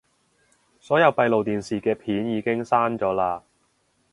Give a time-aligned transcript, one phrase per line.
[0.79, 3.43] 所有閉路電視嘅片已經刪咗喇